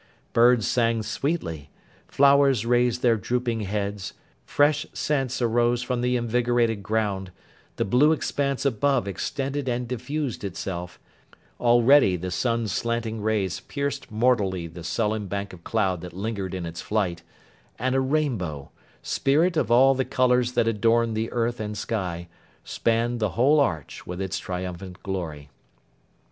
[0.33, 1.69] Birds sang sweetly,
[2.07, 7.31] flowers raised their drooping heads, fresh scents arose from the invigorated ground;
[7.75, 10.99] the blue expanse above extended and diffused itself;
[11.59, 16.65] already the sun's slanting rays pierced mortally the sullen bank of cloud that lingered in
[16.65, 17.21] its flight;
[17.77, 18.71] and a rainbow,
[19.03, 22.27] spirit of all the colours that adorned the earth and sky,
[22.63, 25.51] spanned the whole arch with its triumphant glory.